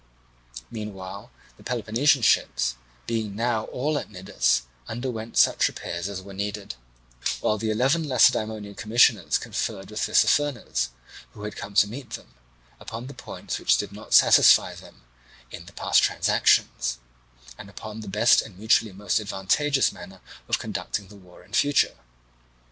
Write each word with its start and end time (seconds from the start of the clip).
Meanwhile 0.71 1.29
the 1.57 1.63
Peloponnesian 1.63 2.23
ships, 2.23 2.73
being 3.05 3.35
now 3.35 3.65
all 3.65 3.99
at 3.99 4.09
Cnidus, 4.09 4.63
underwent 4.87 5.37
such 5.37 5.67
repairs 5.67 6.09
as 6.09 6.23
were 6.23 6.33
needed; 6.33 6.73
while 7.39 7.59
the 7.59 7.69
eleven 7.69 8.05
Lacedaemonian 8.09 8.73
commissioners 8.73 9.37
conferred 9.37 9.91
with 9.91 9.99
Tissaphernes, 10.01 10.89
who 11.33 11.43
had 11.43 11.55
come 11.55 11.75
to 11.75 11.87
meet 11.87 12.09
them, 12.13 12.33
upon 12.79 13.05
the 13.05 13.13
points 13.13 13.59
which 13.59 13.77
did 13.77 13.91
not 13.91 14.15
satisfy 14.15 14.73
them 14.73 15.03
in 15.51 15.67
the 15.67 15.73
past 15.73 16.01
transactions, 16.01 16.97
and 17.59 17.69
upon 17.69 17.99
the 17.99 18.07
best 18.09 18.41
and 18.41 18.57
mutually 18.57 18.91
most 18.91 19.19
advantageous 19.19 19.91
manner 19.91 20.19
of 20.47 20.57
conducting 20.57 21.09
the 21.09 21.15
war 21.15 21.43
in 21.43 21.53
future. 21.53 21.97